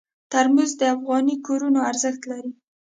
ترموز 0.31 0.71
د 0.79 0.81
افغاني 0.95 1.35
کورونو 1.47 1.79
ارزښت 1.91 2.21
لري. 2.31 2.51